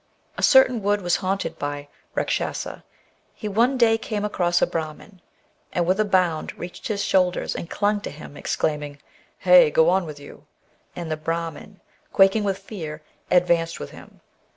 [0.35, 2.81] A certain wood was haunted by a Eakschasa;
[3.35, 5.21] he one day came across a Brahmin,
[5.73, 7.53] and with a bound reached ORIGIN OF THE WERE WOLF MYTH.
[7.53, 8.97] 179 his shoulders, and clung to them, exclaiming,"
[9.45, 9.69] Heh!
[9.69, 10.47] go on with you!
[10.69, 11.81] '* And the Brahmin,
[12.13, 14.21] quaking with fear, advanced with him.